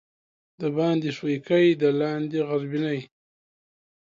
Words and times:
دباندي 0.59 1.11
ښويکى، 1.17 1.65
د 1.81 1.83
لاندي 1.99 2.39
غربينى. 2.47 2.97